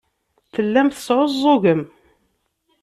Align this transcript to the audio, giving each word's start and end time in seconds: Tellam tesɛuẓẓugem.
Tellam 0.53 0.87
tesɛuẓẓugem. 0.89 1.81